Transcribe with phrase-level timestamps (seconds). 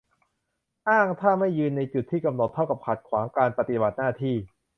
[0.89, 4.35] อ้างถ้าไม่ยืนในจุดที่กำหนดเท่ากับขัดขวางการปฏิบัติหน้าที่